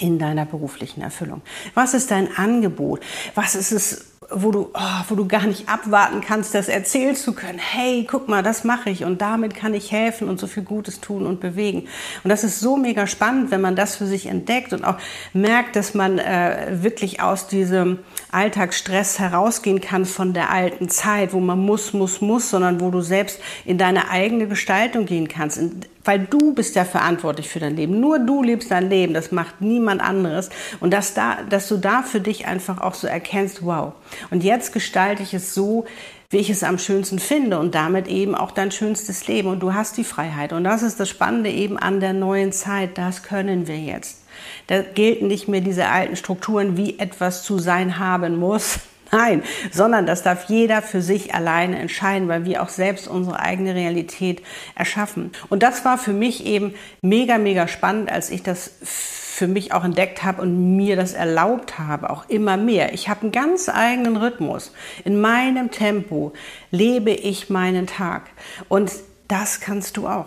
in 0.00 0.18
deiner 0.18 0.44
beruflichen 0.44 1.02
Erfüllung? 1.02 1.42
Was 1.74 1.94
ist 1.94 2.10
dein 2.10 2.36
Angebot? 2.36 3.00
Was 3.34 3.54
ist 3.54 3.72
es, 3.72 4.06
wo 4.30 4.50
du, 4.50 4.70
oh, 4.74 5.04
wo 5.08 5.14
du 5.14 5.26
gar 5.26 5.46
nicht 5.46 5.68
abwarten 5.68 6.20
kannst, 6.20 6.54
das 6.54 6.68
erzählen 6.68 7.14
zu 7.14 7.32
können? 7.32 7.58
Hey, 7.58 8.06
guck 8.08 8.28
mal, 8.28 8.42
das 8.42 8.64
mache 8.64 8.90
ich 8.90 9.04
und 9.04 9.20
damit 9.20 9.54
kann 9.54 9.74
ich 9.74 9.92
helfen 9.92 10.28
und 10.28 10.38
so 10.38 10.46
viel 10.46 10.62
Gutes 10.62 11.00
tun 11.00 11.26
und 11.26 11.40
bewegen. 11.40 11.86
Und 12.24 12.30
das 12.30 12.44
ist 12.44 12.60
so 12.60 12.76
mega 12.76 13.06
spannend, 13.06 13.50
wenn 13.50 13.60
man 13.60 13.76
das 13.76 13.96
für 13.96 14.06
sich 14.06 14.26
entdeckt 14.26 14.72
und 14.72 14.84
auch 14.84 14.96
merkt, 15.32 15.76
dass 15.76 15.94
man 15.94 16.18
äh, 16.18 16.82
wirklich 16.82 17.20
aus 17.20 17.46
diesem 17.46 18.00
Alltagsstress 18.32 19.18
herausgehen 19.18 19.80
kann 19.80 20.04
von 20.04 20.34
der 20.34 20.50
alten 20.50 20.88
Zeit, 20.88 21.32
wo 21.32 21.40
man 21.40 21.58
muss, 21.58 21.92
muss, 21.92 22.20
muss, 22.20 22.50
sondern 22.50 22.80
wo 22.80 22.90
du 22.90 23.00
selbst 23.00 23.40
in 23.64 23.78
deine 23.78 24.10
eigene 24.10 24.48
Gestaltung 24.48 25.06
gehen 25.06 25.28
kannst. 25.28 25.60
Weil 26.06 26.20
du 26.20 26.54
bist 26.54 26.74
ja 26.76 26.84
verantwortlich 26.84 27.48
für 27.48 27.60
dein 27.60 27.76
Leben. 27.76 28.00
Nur 28.00 28.18
du 28.18 28.42
lebst 28.42 28.70
dein 28.70 28.88
Leben. 28.88 29.12
Das 29.12 29.32
macht 29.32 29.60
niemand 29.60 30.00
anderes. 30.00 30.50
Und 30.80 30.92
dass, 30.92 31.14
da, 31.14 31.38
dass 31.48 31.68
du 31.68 31.76
da 31.76 32.02
für 32.02 32.20
dich 32.20 32.46
einfach 32.46 32.80
auch 32.80 32.94
so 32.94 33.06
erkennst, 33.06 33.64
wow. 33.64 33.92
Und 34.30 34.44
jetzt 34.44 34.72
gestalte 34.72 35.22
ich 35.22 35.34
es 35.34 35.52
so, 35.52 35.84
wie 36.30 36.38
ich 36.38 36.50
es 36.50 36.64
am 36.64 36.78
schönsten 36.78 37.18
finde 37.18 37.58
und 37.58 37.74
damit 37.74 38.08
eben 38.08 38.34
auch 38.34 38.50
dein 38.50 38.70
schönstes 38.70 39.26
Leben. 39.26 39.48
Und 39.48 39.60
du 39.60 39.74
hast 39.74 39.96
die 39.96 40.04
Freiheit. 40.04 40.52
Und 40.52 40.64
das 40.64 40.82
ist 40.82 40.98
das 40.98 41.08
Spannende 41.08 41.50
eben 41.50 41.78
an 41.78 42.00
der 42.00 42.12
neuen 42.12 42.52
Zeit. 42.52 42.98
Das 42.98 43.22
können 43.22 43.66
wir 43.66 43.78
jetzt. 43.78 44.22
Da 44.66 44.82
gelten 44.82 45.28
nicht 45.28 45.48
mehr 45.48 45.60
diese 45.60 45.88
alten 45.88 46.16
Strukturen, 46.16 46.76
wie 46.76 46.98
etwas 46.98 47.42
zu 47.42 47.58
sein 47.58 47.98
haben 47.98 48.38
muss. 48.38 48.80
Nein, 49.12 49.42
sondern 49.70 50.06
das 50.06 50.22
darf 50.22 50.48
jeder 50.48 50.82
für 50.82 51.00
sich 51.00 51.34
alleine 51.34 51.78
entscheiden, 51.78 52.28
weil 52.28 52.44
wir 52.44 52.62
auch 52.62 52.68
selbst 52.68 53.08
unsere 53.08 53.40
eigene 53.40 53.74
Realität 53.74 54.42
erschaffen. 54.74 55.32
Und 55.48 55.62
das 55.62 55.84
war 55.84 55.98
für 55.98 56.12
mich 56.12 56.44
eben 56.44 56.74
mega, 57.02 57.38
mega 57.38 57.68
spannend, 57.68 58.10
als 58.10 58.30
ich 58.30 58.42
das 58.42 58.72
für 58.82 59.46
mich 59.46 59.72
auch 59.72 59.84
entdeckt 59.84 60.24
habe 60.24 60.40
und 60.40 60.76
mir 60.76 60.96
das 60.96 61.12
erlaubt 61.12 61.78
habe, 61.78 62.08
auch 62.08 62.28
immer 62.28 62.56
mehr. 62.56 62.94
Ich 62.94 63.08
habe 63.08 63.22
einen 63.22 63.32
ganz 63.32 63.68
eigenen 63.68 64.16
Rhythmus. 64.16 64.72
In 65.04 65.20
meinem 65.20 65.70
Tempo 65.70 66.32
lebe 66.70 67.10
ich 67.10 67.50
meinen 67.50 67.86
Tag. 67.86 68.30
Und 68.68 68.90
das 69.28 69.60
kannst 69.60 69.98
du 69.98 70.08
auch. 70.08 70.26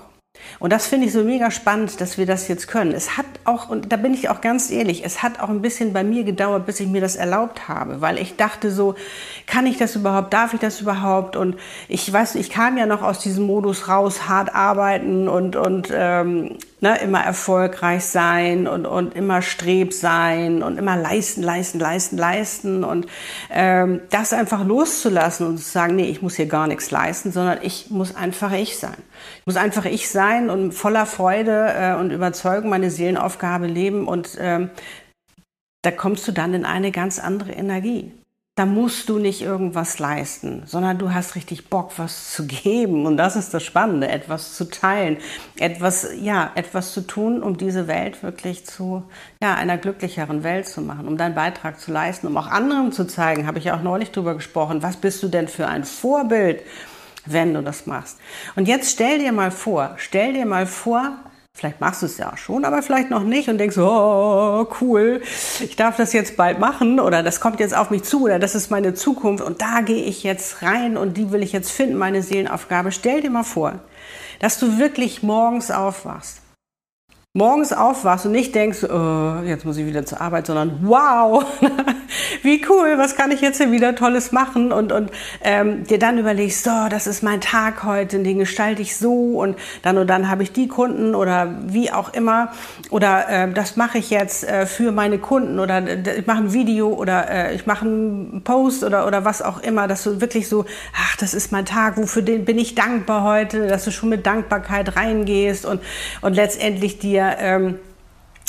Und 0.60 0.72
das 0.72 0.88
finde 0.88 1.08
ich 1.08 1.12
so 1.14 1.24
mega 1.24 1.52
spannend, 1.52 2.00
dass 2.02 2.18
wir 2.18 2.26
das 2.26 2.48
jetzt 2.48 2.68
können. 2.68 2.94
Es 2.94 3.18
hat 3.18 3.26
auch, 3.50 3.70
und 3.70 3.91
da 3.91 3.98
bin 3.98 4.13
ich 4.13 4.29
auch 4.29 4.41
ganz 4.41 4.70
ehrlich, 4.70 5.03
es 5.03 5.24
hat 5.24 5.39
auch 5.39 5.50
ein 5.50 5.62
bisschen 5.62 5.94
bei 5.94 6.03
mir 6.03 6.24
gedauert, 6.24 6.65
bis 6.65 6.79
ich 6.79 6.88
mir 6.88 7.01
das 7.01 7.15
erlaubt 7.15 7.68
habe, 7.68 8.01
weil 8.01 8.18
ich 8.18 8.36
dachte 8.36 8.72
so, 8.72 8.96
kann 9.48 9.65
ich 9.65 9.77
das 9.77 9.96
überhaupt, 9.96 10.34
darf 10.34 10.53
ich 10.53 10.60
das 10.60 10.82
überhaupt? 10.82 11.36
Und 11.36 11.56
ich 11.88 12.12
weiß, 12.12 12.36
ich 12.36 12.50
kam 12.50 12.77
ja 12.77 12.86
noch 12.86 13.01
aus 13.01 13.20
diesem 13.20 13.46
Modus 13.46 13.88
raus, 13.88 14.27
hart 14.29 14.53
arbeiten 14.53 15.27
und, 15.27 15.56
und 15.56 15.89
ähm, 15.91 16.58
ne, 16.82 16.98
immer 17.01 17.22
erfolgreich 17.22 18.06
sein 18.06 18.68
und, 18.68 18.86
und 18.86 19.13
immer 19.15 19.41
streb 19.41 19.94
sein 19.94 20.63
und 20.63 20.77
immer 20.77 20.96
leisten, 20.96 21.44
leisten, 21.44 21.79
leisten, 21.79 22.18
leisten 22.18 22.84
und 22.84 23.08
ähm, 23.51 24.01
das 24.10 24.34
einfach 24.34 24.65
loszulassen 24.65 25.48
und 25.48 25.58
zu 25.58 25.70
sagen, 25.70 25.96
nee, 25.96 26.10
ich 26.10 26.22
muss 26.22 26.36
hier 26.36 26.46
gar 26.46 26.68
nichts 26.68 26.91
leisten, 26.91 27.32
sondern 27.32 27.60
ich 27.62 27.89
muss 27.89 28.15
einfach 28.15 28.51
ich 28.53 28.77
sein. 28.77 28.98
Ich 29.39 29.46
muss 29.46 29.58
einfach 29.58 29.86
ich 29.86 30.10
sein 30.10 30.50
und 30.50 30.72
voller 30.72 31.06
Freude 31.06 31.74
äh, 31.77 31.96
und 31.96 32.12
Überzeugung 32.12 32.70
meine 32.70 32.89
Seelenaufgabe 33.39 33.67
leben 33.67 34.08
und 34.08 34.38
ähm, 34.39 34.69
da 35.81 35.91
kommst 35.91 36.27
du 36.27 36.31
dann 36.31 36.53
in 36.53 36.65
eine 36.65 36.91
ganz 36.91 37.19
andere 37.19 37.53
Energie 37.53 38.12
da 38.60 38.65
musst 38.65 39.08
du 39.08 39.19
nicht 39.19 39.41
irgendwas 39.41 40.00
leisten, 40.00 40.63
sondern 40.65 40.98
du 40.98 41.13
hast 41.13 41.36
richtig 41.36 41.69
Bock, 41.69 41.93
was 41.96 42.34
zu 42.34 42.46
geben. 42.46 43.05
Und 43.05 43.15
das 43.15 43.38
ist 43.38 43.53
das 43.53 43.63
Spannende, 43.63 44.10
etwas 44.10 44.53
zu 44.58 44.65
teilen, 44.65 45.15
etwas, 45.58 46.10
ja, 46.19 46.51
etwas 46.55 46.91
zu 46.91 47.08
tun, 47.08 47.41
um 47.41 47.55
diese 47.55 47.88
Welt 47.88 48.22
wirklich 48.22 48.65
zu, 48.65 49.03
ja, 49.41 49.55
einer 49.55 49.77
glücklicheren 49.77 50.43
Welt 50.43 50.67
zu 50.67 50.81
machen, 50.81 51.08
um 51.08 51.15
deinen 51.15 51.36
Beitrag 51.36 51.79
zu 51.79 51.93
leisten, 51.93 52.27
um 52.27 52.36
auch 52.36 52.48
anderen 52.48 52.91
zu 52.91 53.08
zeigen, 53.08 53.48
habe 53.48 53.60
ich 53.60 53.72
auch 53.72 53.81
neulich 53.81 54.12
drüber 54.12 54.36
gesprochen, 54.36 54.84
was 54.84 54.98
bist 54.98 55.24
du 55.24 55.29
denn 55.29 55.48
für 55.48 55.69
ein 55.69 55.86
Vorbild, 55.86 56.62
wenn 57.25 57.53
du 57.53 57.63
das 57.63 57.86
machst. 57.86 58.17
Und 58.58 58.67
jetzt 58.67 58.91
stell 58.91 59.19
dir 59.19 59.31
mal 59.31 59.51
vor, 59.51 59.96
stell 59.96 60.34
dir 60.34 60.46
mal 60.46 60.67
vor, 60.67 61.13
Vielleicht 61.60 61.82
machst 61.82 62.01
du 62.01 62.06
es 62.06 62.18
ja 62.18 62.32
auch 62.32 62.38
schon, 62.38 62.63
aber 62.63 62.82
vielleicht 62.82 63.10
noch 63.10 63.24
nicht 63.24 63.50
und 63.50 63.58
denkst, 63.58 63.78
oh, 63.78 64.66
cool, 64.80 65.22
ich 65.60 65.75
darf 65.75 65.98
das 65.98 66.13
jetzt 66.13 66.38
bald 66.38 66.58
machen 66.58 67.01
oder 67.01 67.22
das 67.22 67.42
kommt 67.42 67.60
jetzt 67.60 67.75
auf 67.75 67.89
mich 67.89 68.04
zu 68.04 68.24
oder 68.24 68.39
das 68.39 68.56
ist 68.56 68.72
meine 68.72 68.94
Zukunft 68.94 69.44
und 69.44 69.62
da 69.62 69.82
gehe 69.82 70.06
ich 70.06 70.24
jetzt 70.24 70.62
rein 70.62 70.96
und 70.96 71.18
die 71.18 71.34
will 71.34 71.44
ich 71.44 71.51
jetzt 71.51 71.70
finden, 71.70 71.98
meine 71.98 72.24
Seelenaufgabe. 72.24 72.94
Stell 72.94 73.20
dir 73.20 73.30
mal 73.30 73.44
vor, 73.44 73.74
dass 74.39 74.58
du 74.58 74.80
wirklich 74.80 75.22
morgens 75.22 75.70
aufwachst 75.70 76.39
morgens 77.34 77.74
aufwachst 77.74 78.26
und 78.26 78.32
nicht 78.32 78.56
denkst, 78.56 78.84
oh, 78.86 79.44
jetzt 79.46 79.64
muss 79.64 79.78
ich 79.78 79.86
wieder 79.86 80.04
zur 80.04 80.20
Arbeit, 80.20 80.48
sondern 80.48 80.80
wow, 80.82 81.46
wie 82.42 82.66
cool, 82.68 82.98
was 82.98 83.16
kann 83.16 83.30
ich 83.30 83.40
jetzt 83.40 83.58
hier 83.58 83.72
wieder 83.72 83.94
Tolles 83.94 84.32
machen? 84.32 84.72
Und, 84.72 84.92
und 84.92 85.12
ähm, 85.44 85.84
dir 85.84 86.00
dann 86.00 86.18
überlegst, 86.18 86.64
so, 86.64 86.72
das 86.90 87.06
ist 87.06 87.22
mein 87.22 87.40
Tag 87.40 87.84
heute, 87.84 88.18
den 88.24 88.40
gestalte 88.40 88.82
ich 88.82 88.98
so 88.98 89.40
und 89.40 89.60
dann 89.84 90.00
und 90.00 90.08
dann 90.08 90.28
habe 90.28 90.42
ich 90.42 90.54
die 90.54 90.68
Kunden 90.68 91.14
oder 91.14 91.54
wie 91.68 91.92
auch 91.92 92.12
immer 92.16 92.52
oder 92.90 93.30
äh, 93.30 93.52
das 93.54 93.76
mache 93.76 94.00
ich 94.00 94.10
jetzt 94.10 94.44
äh, 94.44 94.66
für 94.66 94.92
meine 94.92 95.20
Kunden 95.20 95.60
oder 95.60 95.84
ich 96.18 96.26
mache 96.26 96.40
ein 96.40 96.54
Video 96.54 96.90
oder 96.90 97.30
äh, 97.30 97.54
ich 97.54 97.68
mache 97.68 97.86
einen 97.86 98.42
Post 98.44 98.84
oder, 98.84 99.06
oder 99.06 99.24
was 99.24 99.44
auch 99.44 99.62
immer, 99.62 99.88
dass 99.88 100.04
du 100.04 100.20
wirklich 100.20 100.50
so, 100.50 100.66
ach, 101.00 101.16
das 101.18 101.36
ist 101.36 101.52
mein 101.52 101.66
Tag, 101.66 101.98
wofür 101.98 102.24
den 102.24 102.44
bin 102.44 102.58
ich 102.58 102.74
dankbar 102.74 103.24
heute, 103.24 103.68
dass 103.68 103.86
du 103.86 103.92
schon 103.92 104.10
mit 104.10 104.26
Dankbarkeit 104.26 104.96
reingehst 104.96 105.68
und, 105.68 105.80
und 106.22 106.34
letztendlich 106.34 106.98
dir 106.98 107.19
dir 107.20 107.38
ähm, 107.40 107.80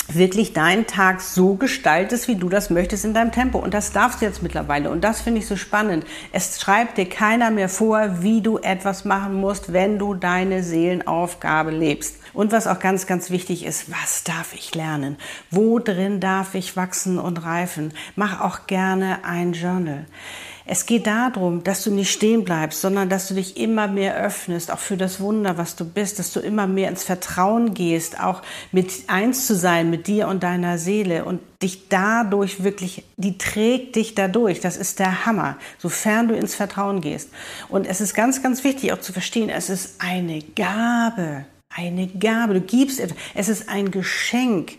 wirklich 0.07 0.53
deinen 0.53 0.87
Tag 0.87 1.21
so 1.21 1.55
gestaltest, 1.55 2.27
wie 2.27 2.35
du 2.35 2.49
das 2.49 2.69
möchtest 2.69 3.05
in 3.05 3.13
deinem 3.13 3.31
Tempo. 3.31 3.59
Und 3.59 3.73
das 3.73 3.91
darfst 3.91 4.21
du 4.21 4.25
jetzt 4.25 4.43
mittlerweile. 4.43 4.89
Und 4.89 5.03
das 5.03 5.21
finde 5.21 5.39
ich 5.39 5.47
so 5.47 5.55
spannend. 5.55 6.05
Es 6.31 6.59
schreibt 6.59 6.97
dir 6.97 7.07
keiner 7.07 7.51
mehr 7.51 7.69
vor, 7.69 8.21
wie 8.21 8.41
du 8.41 8.57
etwas 8.57 9.05
machen 9.05 9.35
musst, 9.35 9.73
wenn 9.73 9.99
du 9.99 10.13
deine 10.13 10.63
Seelenaufgabe 10.63 11.71
lebst. 11.71 12.17
Und 12.33 12.51
was 12.51 12.67
auch 12.67 12.79
ganz, 12.79 13.07
ganz 13.07 13.29
wichtig 13.29 13.65
ist, 13.65 13.91
was 13.91 14.23
darf 14.23 14.53
ich 14.53 14.73
lernen? 14.73 15.17
Wo 15.49 15.79
drin 15.79 16.19
darf 16.19 16.55
ich 16.55 16.75
wachsen 16.75 17.19
und 17.19 17.43
reifen? 17.43 17.93
Mach 18.15 18.41
auch 18.41 18.67
gerne 18.67 19.23
ein 19.23 19.53
Journal. 19.53 20.05
Es 20.65 20.85
geht 20.85 21.07
darum, 21.07 21.63
dass 21.63 21.83
du 21.83 21.91
nicht 21.91 22.11
stehen 22.11 22.43
bleibst, 22.43 22.81
sondern 22.81 23.09
dass 23.09 23.27
du 23.27 23.33
dich 23.33 23.57
immer 23.57 23.87
mehr 23.87 24.15
öffnest, 24.15 24.71
auch 24.71 24.79
für 24.79 24.97
das 24.97 25.19
Wunder, 25.19 25.57
was 25.57 25.75
du 25.75 25.85
bist, 25.85 26.19
dass 26.19 26.31
du 26.33 26.39
immer 26.39 26.67
mehr 26.67 26.89
ins 26.89 27.03
Vertrauen 27.03 27.73
gehst, 27.73 28.19
auch 28.19 28.41
mit 28.71 28.91
eins 29.07 29.47
zu 29.47 29.55
sein 29.55 29.89
mit 29.89 30.07
dir 30.07 30.27
und 30.27 30.43
deiner 30.43 30.77
Seele 30.77 31.25
und 31.25 31.41
dich 31.63 31.89
dadurch 31.89 32.63
wirklich, 32.63 33.03
die 33.17 33.37
trägt 33.37 33.95
dich 33.95 34.13
dadurch. 34.15 34.59
Das 34.59 34.77
ist 34.77 34.99
der 34.99 35.25
Hammer, 35.25 35.57
sofern 35.79 36.27
du 36.27 36.35
ins 36.35 36.55
Vertrauen 36.55 37.01
gehst. 37.01 37.29
Und 37.69 37.87
es 37.87 37.99
ist 37.99 38.13
ganz, 38.13 38.43
ganz 38.43 38.63
wichtig 38.63 38.93
auch 38.93 39.01
zu 39.01 39.13
verstehen, 39.13 39.49
es 39.49 39.69
ist 39.69 39.95
eine 39.99 40.41
Gabe. 40.41 41.45
Eine 41.73 42.07
Gabe, 42.07 42.55
du 42.55 42.61
gibst 42.61 42.99
etwas, 42.99 43.17
es 43.33 43.47
ist 43.47 43.69
ein 43.69 43.91
Geschenk 43.91 44.73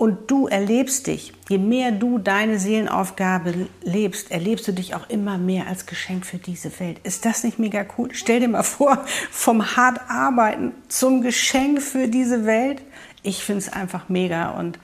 und 0.00 0.30
du 0.30 0.46
erlebst 0.46 1.08
dich. 1.08 1.34
Je 1.50 1.58
mehr 1.58 1.92
du 1.92 2.16
deine 2.16 2.58
Seelenaufgabe 2.58 3.68
lebst, 3.82 4.30
erlebst 4.30 4.66
du 4.66 4.72
dich 4.72 4.94
auch 4.94 5.10
immer 5.10 5.36
mehr 5.36 5.66
als 5.66 5.84
Geschenk 5.84 6.24
für 6.24 6.38
diese 6.38 6.80
Welt. 6.80 7.00
Ist 7.02 7.26
das 7.26 7.44
nicht 7.44 7.58
mega 7.58 7.84
cool? 7.98 8.08
Stell 8.12 8.40
dir 8.40 8.48
mal 8.48 8.62
vor, 8.62 9.04
vom 9.30 9.76
hart 9.76 10.00
arbeiten 10.08 10.72
zum 10.88 11.20
Geschenk 11.20 11.82
für 11.82 12.08
diese 12.08 12.46
Welt. 12.46 12.80
Ich 13.22 13.44
finde 13.44 13.58
es 13.58 13.72
einfach 13.72 14.08
mega 14.08 14.50
und 14.50 14.78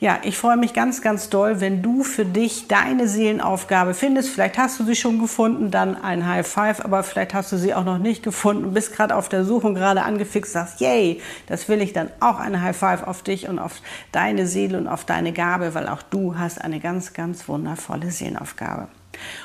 ja, 0.00 0.18
ich 0.24 0.36
freue 0.36 0.56
mich 0.56 0.72
ganz, 0.72 1.00
ganz 1.00 1.28
doll, 1.28 1.60
wenn 1.60 1.80
du 1.80 2.02
für 2.02 2.24
dich 2.24 2.66
deine 2.66 3.06
Seelenaufgabe 3.06 3.94
findest. 3.94 4.30
Vielleicht 4.30 4.58
hast 4.58 4.80
du 4.80 4.84
sie 4.84 4.96
schon 4.96 5.20
gefunden, 5.20 5.70
dann 5.70 5.94
ein 5.94 6.26
High 6.26 6.46
Five, 6.46 6.84
aber 6.84 7.02
vielleicht 7.04 7.34
hast 7.34 7.52
du 7.52 7.56
sie 7.56 7.72
auch 7.72 7.84
noch 7.84 7.98
nicht 7.98 8.22
gefunden, 8.22 8.72
bist 8.72 8.96
gerade 8.96 9.14
auf 9.14 9.28
der 9.28 9.44
Suche 9.44 9.68
und 9.68 9.74
gerade 9.74 10.02
angefixt, 10.02 10.52
sagst, 10.52 10.80
yay, 10.80 11.20
das 11.46 11.68
will 11.68 11.82
ich 11.82 11.92
dann 11.92 12.08
auch 12.18 12.40
ein 12.40 12.60
High 12.62 12.76
Five 12.76 13.04
auf 13.04 13.22
dich 13.22 13.48
und 13.48 13.58
auf 13.58 13.74
deine 14.10 14.46
Seele 14.46 14.78
und 14.78 14.88
auf 14.88 15.04
deine 15.04 15.32
Gabe, 15.32 15.74
weil 15.74 15.86
auch 15.86 16.02
du 16.02 16.36
hast 16.36 16.60
eine 16.60 16.80
ganz, 16.80 17.12
ganz 17.12 17.46
wundervolle 17.46 18.10
Seelenaufgabe. 18.10 18.88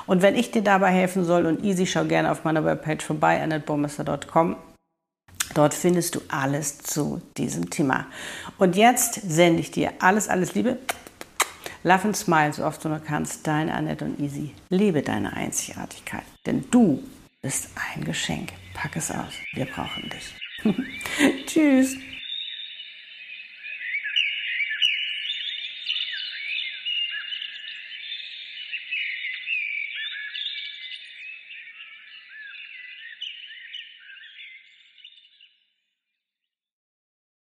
Und 0.06 0.22
wenn 0.22 0.36
ich 0.36 0.52
dir 0.52 0.64
dabei 0.64 0.90
helfen 0.90 1.24
soll 1.24 1.46
und 1.46 1.64
easy, 1.64 1.86
schau 1.86 2.06
gerne 2.06 2.32
auf 2.32 2.46
meiner 2.46 2.66
Webpage 2.66 3.04
vorbei, 3.04 3.42
annetbomester.com. 3.44 4.56
Dort 5.54 5.74
findest 5.74 6.16
du 6.16 6.22
alles 6.28 6.80
zu 6.80 7.22
diesem 7.38 7.70
Thema. 7.70 8.08
Und 8.58 8.76
jetzt 8.76 9.16
sende 9.28 9.60
ich 9.60 9.72
dir 9.72 9.94
alles, 10.00 10.28
alles 10.28 10.56
Liebe. 10.56 10.78
Love 11.84 12.04
and 12.04 12.18
smile, 12.18 12.54
so 12.54 12.66
oft 12.66 12.84
du 12.84 12.90
nur 12.90 13.00
kannst. 13.00 13.48
Deine 13.48 13.74
Annette 13.74 14.06
und 14.06 14.20
Easy. 14.20 14.54
Liebe 14.70 15.02
deine 15.02 15.34
Einzigartigkeit. 15.34 16.24
Denn 16.46 16.66
du 16.70 17.04
bist 17.42 17.70
ein 17.94 18.04
Geschenk. 18.04 18.52
Pack 18.74 18.96
es 18.96 19.10
aus. 19.12 19.34
Wir 19.54 19.66
brauchen 19.66 20.10
dich. 20.10 20.36
Tschüss. 21.46 21.96